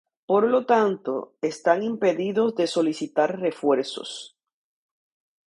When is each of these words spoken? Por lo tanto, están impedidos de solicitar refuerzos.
Por 0.25 0.47
lo 0.47 0.65
tanto, 0.65 1.35
están 1.43 1.83
impedidos 1.83 2.55
de 2.55 2.65
solicitar 2.65 3.39
refuerzos. 3.39 4.35